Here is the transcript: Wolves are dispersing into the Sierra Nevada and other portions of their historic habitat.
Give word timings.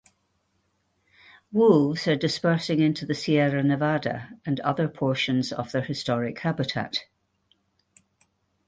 Wolves 1.51 2.07
are 2.07 2.15
dispersing 2.15 2.79
into 2.79 3.05
the 3.05 3.13
Sierra 3.13 3.61
Nevada 3.61 4.29
and 4.47 4.59
other 4.61 4.87
portions 4.89 5.53
of 5.53 5.71
their 5.71 5.83
historic 5.83 6.39
habitat. 6.39 7.05